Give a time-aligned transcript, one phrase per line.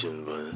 [0.00, 0.52] 新闻。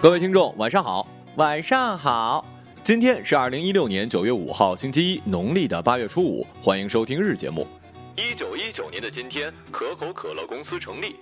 [0.00, 2.46] 各位听众，晚上好，晚上好。
[2.84, 6.46] 今天是二零一六年九月五号，星期一，农历的八月初五。
[6.62, 7.66] 欢迎收听日节目。
[8.16, 11.16] 一九一九年的今天，可口可乐公司成立。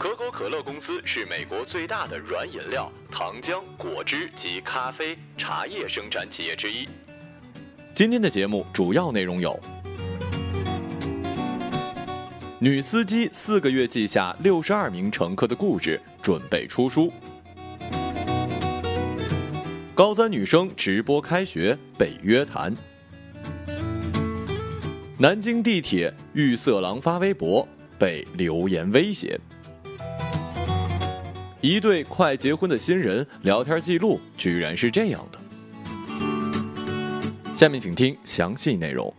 [0.00, 6.88] 可口可乐公司是美国最大的软饮料、糖浆、果汁及咖啡、茶叶生产企业之一。
[7.92, 9.60] 今天的节目主要内容有：
[12.58, 17.12] 女司机四个月记下六十二名乘客的故事，准备出书。
[19.94, 22.72] 高三女生直播开学被约谈。
[25.18, 29.38] 南京地铁遇色狼发微博被留言威胁。
[31.60, 35.38] 一对快结婚的新人聊天记录居然是这样的。
[37.54, 39.12] 下面请听详细内容。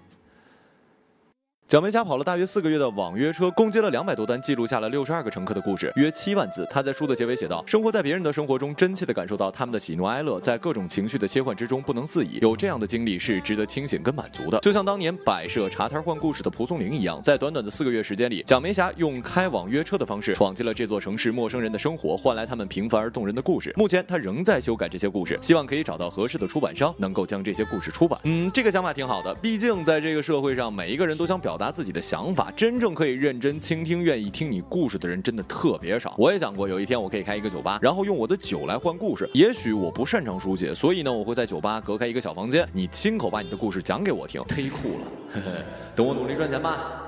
[1.71, 6.67] 蒋梅霞跑了大约四个月的网约车，共接了两百多单，记录下了六十二个乘客的故事，约七万字。
[6.69, 12.39] 他在书的结尾写道：“生活在别人的生活中，真切地感受到他们的喜怒哀乐，在各种情绪的切换之中不能自已。
[12.41, 14.59] 有这样的经历是值得清醒跟满足的。
[14.59, 23.73] 就像当年摆设茶摊换故事的蒲松龄一样，在短短的四个月时间里，蒋梅霞用开网约车的方式闯进了这座城市陌生人的生活，换来他们平凡而动人的故事。
[23.77, 28.19] 目前他仍在修改这些故事，希望可以找到合适的出版商，能够将这些故事出版。
[28.25, 36.15] 嗯，这个想法挺好的，毕竟在这个社会上，每一个人都想表达自己的想法。”真正可以认真倾听、愿意听你故事的人真的特别少。
[36.17, 39.29] 我也想过有一天我可以开一个酒吧，然后用我的酒来换故事。
[39.33, 45.43] 也许我不擅长书写，所以呢，我会在酒吧隔开一个小房间，你亲口把你的故事讲给我听，忒酷了。
[45.95, 47.00] 等我努力赚钱吧。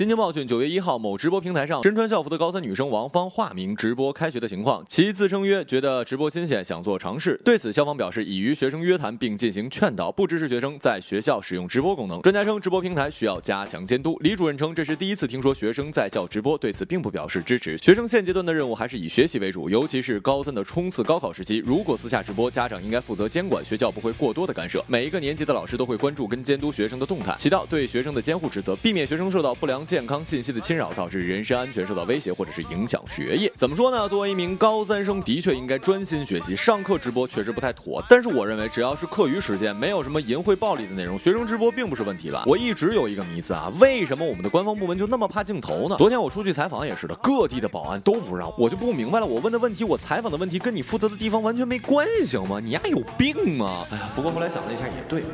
[0.00, 4.82] 新京报讯，九月一号，某直播平台上，身穿校服的高三女生王芳化名直播开学的情况。
[4.88, 12.22] 其自称曰：“觉得直播新鲜，想做尝试。”对此，校方表示已与学生约谈，并进行劝导，不支持学生在学校使用直播功能。
[12.22, 14.16] 专家称，直播平台需要加强监督。
[14.20, 17.76] 李主任称，这是第一次听说学生在校直播，对此并不表示支持。
[17.76, 24.82] 学生现阶段的任务还是以学习为主，尤其是高三的冲刺高考时期，如果私下直播，家长应该负责监管，学校不会过多的干涉。
[24.88, 33.50] 每一个年级的老师都会关注跟监督学生的动态，起到对学生的监护职责，避免学生受到不良健康信息的侵扰，导致人身安全受到威胁，或者是影响学业。
[33.56, 34.08] 怎么说呢？
[34.08, 38.00] 作为一名高三生，的确应该专心学习，上课直播确实不太妥。
[38.08, 42.44] 但是我认为，只要是课余时间，没有什么淫秽暴力的内容，学生直播并不是问题吧？
[42.46, 45.96] 我一直有一个迷思啊，为什么我们的官方部门就那么怕镜头呢？
[45.98, 49.26] 昨天我出去采访也是的，各地的保安都不让，我就不明白了。
[49.26, 52.60] 我问的问题，我采访的问题，跟你负责的地方完全没关系吗？
[52.62, 53.84] 你丫有病吗？
[53.90, 55.24] 哎呀，不过后来想了一下，也对，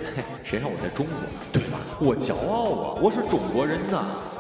[0.43, 1.27] 谁让我在中国呢？
[1.53, 1.78] 对吧？
[2.00, 4.06] 我骄傲啊，我是中国人呐。
[4.33, 4.36] 還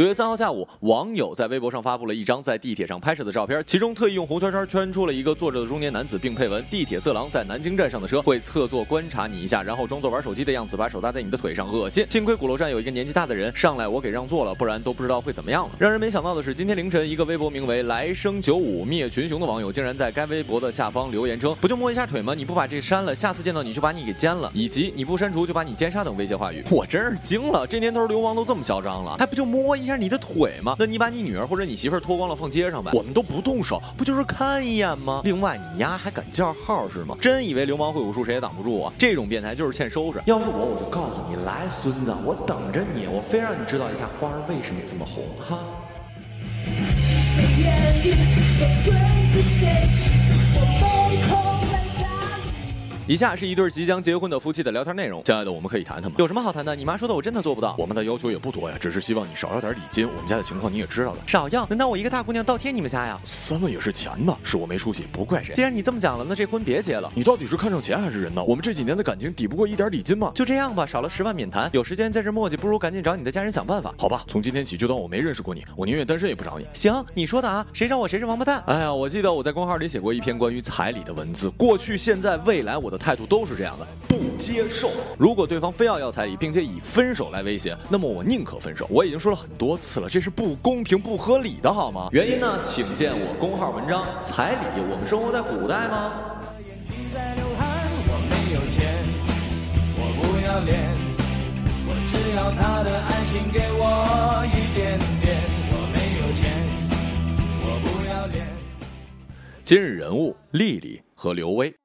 [0.00, 12.06] 九月三号下午，网友在微博上发布了一张在地铁上拍摄的照片，其中特意用红圈圈圈出了一个坐着的中年男子，并配文：“地铁色狼在南京站上的车会侧坐观察你一下，然后装作玩手机的样子，把手搭在你的腿上，恶心。
[12.08, 22.34] 幸亏鼓楼站有一个年纪大的人上来，我给让座了，不然都不知道会怎么样了。”让人没想到的是，今天凌晨，一个微博名为“来生九五灭群雄”的网友竟然在该微博的下方留言称：“不就摸一下腿吗？
[22.34, 30.76] 你不把这删了，下次见到你就把你给奸了，以及你不删除就把你奸杀等威胁话语。”我真是惊了，这年头流氓都这么嚣张了，还不就摸一下你的腿吗？
[30.78, 35.20] 那你把你女儿或者你媳妇儿脱光了放街上呗，我们都不动手，不就是看一眼吗？
[35.24, 37.16] 另外，你丫还敢叫号是吗？
[37.20, 38.92] 真以为流氓会武术谁也挡不住啊？
[38.98, 40.22] 这种变态就是欠收拾。
[40.24, 45.58] 要是我，我就告诉你，来孙子，我等着你，我非让你知道一下花儿为什么这么红哈。
[47.20, 48.12] 谁愿意
[48.58, 48.94] 做孙
[49.32, 49.58] 子谁
[49.92, 50.10] 去？
[50.54, 50.78] 我没
[51.22, 51.29] 空来打理。
[53.10, 55.20] 以下是一对即将结婚的夫妻的聊天内容。
[55.24, 56.14] 亲爱的，我们可以谈谈吗？
[56.20, 56.76] 有什么好谈的？
[56.76, 57.74] 你妈说的，我真的做不到。
[57.76, 60.06] 我们的要求也不多呀，只是希望你少要点礼金。
[60.06, 61.66] 我们家的情况你也知道的，少要？
[61.66, 63.20] 难道我一个大姑娘倒贴你们家呀？
[63.24, 65.52] 三万也是钱呢，是我没出息，不怪谁。
[65.56, 67.10] 既然你这么讲了，那这婚别结了。
[67.12, 68.44] 你到底是看上钱还是人呢？
[68.44, 70.30] 我们这几年的感情抵不过一点礼金吗？
[70.32, 71.68] 就这样吧，少了十万免谈。
[71.72, 73.92] 有时间在这磨叽，不如赶紧找你的家人想办法。
[73.98, 76.66] 好吧，从今天起就当我没认识过你，我宁愿单身也不找你。
[76.74, 78.62] 行，你说的啊，谁找我谁是王八蛋。
[78.68, 84.90] 哎呀，我记得我在公号里写过一篇关于彩礼的文字，过去、现在、未来，我的态度都是这样的，不接受。
[85.18, 88.86] 如果对方非要要彩礼，并且以分手来威胁，那么我宁可分手。
[88.90, 92.10] 我已经说了很多次了，这是不公平、不合理的，好吗？
[92.12, 94.04] 原因呢，请见我公号文章。
[94.22, 96.12] 彩礼，我们生活在古代吗？
[97.12, 97.66] 在流汗，
[98.06, 98.86] 我没有钱，
[99.96, 100.78] 我不要脸，
[101.88, 105.34] 我只要他的爱情给我一点点。
[105.72, 106.40] 我没有钱，
[107.64, 108.46] 我不要脸。
[109.64, 111.79] 今日人物：丽丽和刘威。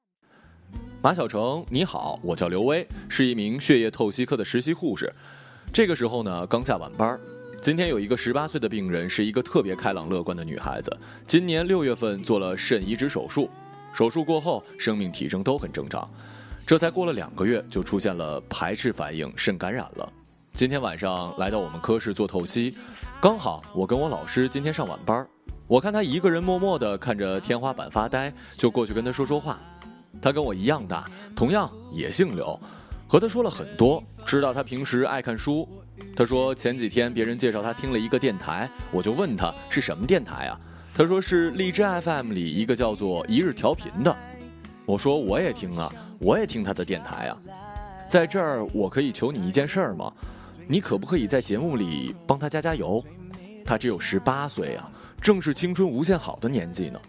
[1.06, 5.08] 马小成，你好，我叫刘威，是一名血液透析科的实习护士。
[5.72, 7.16] 这个时候呢，刚下晚班。
[7.62, 10.90] 今天有一个十八岁的病人，是一个特别开朗乐观的女孩子。
[11.24, 13.48] 今年六月份做了肾移植手术，
[13.92, 16.10] 手术过后生命体征都很正常。
[16.66, 20.12] 这才过了两个月，就出现了排斥反应，肾感染了。
[20.54, 22.76] 今天晚上来到我们科室做透析，
[23.20, 25.24] 刚好我跟我老师今天上晚班，
[25.68, 29.56] 我看她一个人默默地看着天花板发呆，就过去跟她说说话。
[30.20, 31.04] 他跟我一样大，
[31.34, 32.58] 同样也姓刘，
[33.06, 35.68] 和他说了很多，知道他平时爱看书。
[36.14, 40.60] 他说前几天别人介绍他听了一个电台，我就问他是什么电台啊？
[40.94, 44.16] 他说是荔枝 FM 里一个叫做一日调频的。
[44.84, 47.36] 我说我也听啊，我也听他的电台啊。
[48.08, 50.12] 在这儿我可以求你一件事儿吗？
[50.66, 53.04] 你可不可以在节目里帮他加加油？
[53.64, 54.90] 他只有十八岁啊，
[55.20, 57.00] 正是青春无限好的年纪呢。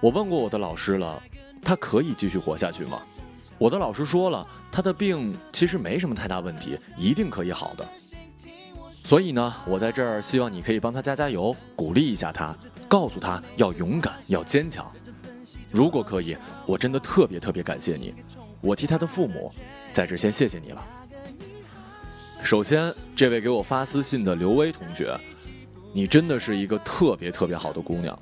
[0.00, 1.22] 我问过我的老师了，
[1.62, 3.00] 他可以继续活下去吗？
[3.58, 7.84] 我的老师说了，他的病其实没什么太大问题，一定可以好的。
[8.94, 12.54] 所以呢，我在这儿希望你可以帮他加加油，鼓励一下他，
[12.86, 14.90] 告诉他要勇敢，要坚强。
[15.70, 18.14] 如果可以，我真的特别特别感谢你，
[18.60, 19.52] 我替他的父母
[19.92, 20.84] 在这先谢谢你了。
[22.42, 25.18] 首先，这位给我发私信的刘威同学，
[25.92, 28.16] 你真的是一个特别特别好的姑娘，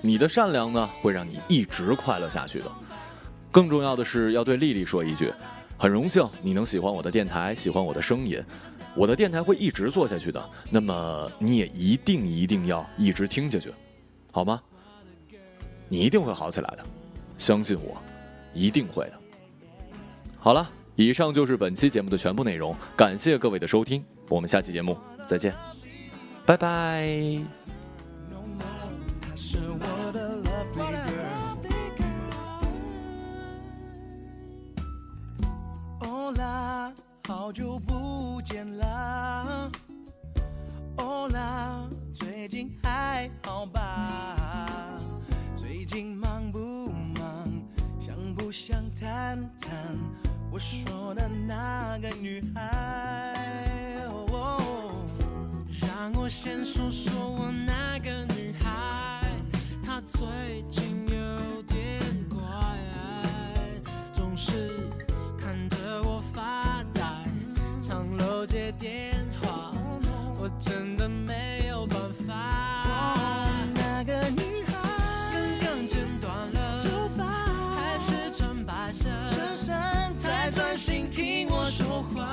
[0.00, 2.70] 你的善良呢会让你一直快乐下去的。
[3.50, 5.32] 更重要的是，要对丽丽说一句，
[5.78, 8.42] 很荣幸你能喜欢我的电台，喜欢我的声音，
[8.94, 10.50] 我的电台会一直做下去的。
[10.70, 13.72] 那么你也一定一定要一直听下去，
[14.30, 14.60] 好吗？
[15.88, 16.84] 你一定会好起来的，
[17.38, 17.96] 相信我，
[18.52, 19.12] 一定会的。
[20.38, 24.96] 好了，以上就是本期节目的全部内容，感谢各位的收听，我们下期节目
[25.26, 25.54] 再见，
[26.44, 27.77] 拜拜。
[37.48, 39.70] 好久不见啦！
[40.98, 45.00] 哦啦，最近还好吧？
[45.56, 47.48] 最近忙不忙？
[47.98, 49.96] 想不想谈谈
[50.52, 54.04] 我说的那个女孩？
[54.10, 54.92] 哦
[55.80, 59.26] 让我先说说我那个女孩，
[59.82, 60.97] 她最近
[68.68, 69.72] 接电话，
[70.38, 73.48] 我真的没有办法。
[73.72, 74.74] 那个女孩
[75.32, 77.24] 刚刚剪断了头发，
[77.74, 82.26] 还是穿白色衬衫在专心听我说话。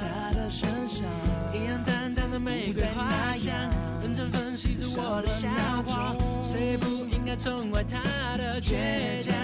[0.00, 1.04] 她的身上
[1.52, 3.54] 一样淡淡的玫瑰花香，
[4.00, 5.50] 认真分析着我的笑
[5.86, 9.34] 话，谁不应该宠爱她的倔强？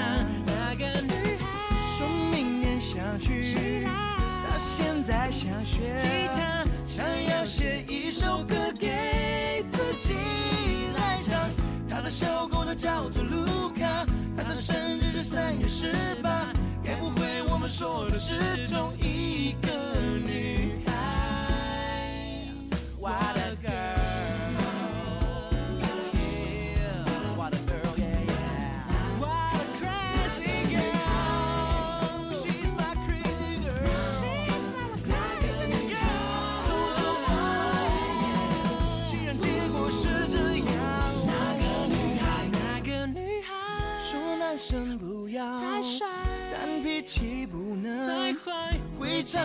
[0.47, 4.10] 那个女孩，说明年想去，她
[4.73, 10.15] 现在想学吉他想要写一首歌给自己
[10.97, 11.51] 来唱。
[11.89, 16.47] 他的小狗就叫做卢卡，他的生日是三月十八，
[16.85, 19.69] 该不会我们说的是同一个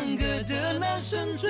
[0.05, 1.50] 唱歌的男生最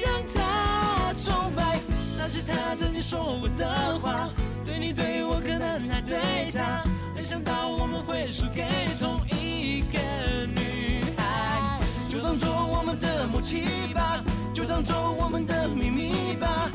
[0.00, 1.80] 让她崇拜。
[2.16, 4.30] 那是他曾经说过的话，
[4.64, 6.84] 对你对我可能还对她，
[7.16, 8.64] 没想到我们会输给
[9.00, 9.98] 同一个
[10.46, 14.22] 女孩，就当做我们的默契吧，
[14.54, 16.70] 就当做我们的秘密吧，